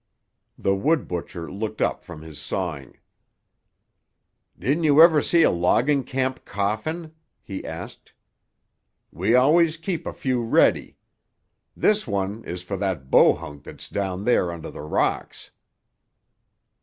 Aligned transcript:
The 0.57 0.75
"wood 0.75 1.07
butcher" 1.07 1.51
looked 1.51 1.79
up 1.79 2.01
from 2.01 2.23
his 2.23 2.39
sawing. 2.39 2.97
"Didn't 4.57 4.83
you 4.83 4.99
ever 4.99 5.21
see 5.21 5.43
a 5.43 5.51
logging 5.51 6.03
camp 6.05 6.43
coffin?" 6.43 7.13
he 7.39 7.63
asked. 7.63 8.13
"We 9.11 9.35
always 9.35 9.77
keep 9.77 10.07
a 10.07 10.13
few 10.13 10.41
ready. 10.43 10.97
This 11.77 12.07
one 12.07 12.43
is 12.45 12.63
for 12.63 12.77
that 12.77 13.11
Bohunk 13.11 13.61
that's 13.63 13.87
down 13.87 14.23
there 14.23 14.51
under 14.51 14.71
the 14.71 14.81
rocks." 14.81 15.51